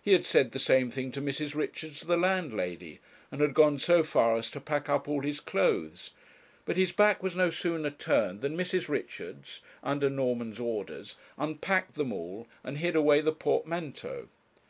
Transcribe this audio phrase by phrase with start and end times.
[0.00, 1.54] He had said the same thing to Mrs.
[1.54, 2.98] Richards, the landlady,
[3.30, 6.12] and had gone so far as to pack up all his clothes;
[6.64, 8.88] but his back was no sooner turned than Mrs.
[8.88, 14.28] Richards, under Norman's orders, unpacked them all, and hid away the portmanteau.